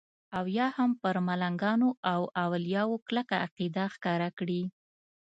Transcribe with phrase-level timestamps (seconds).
[0.37, 4.61] او یا هم پر ملنګانو او اولیاو کلکه عقیده ښکاره کړي.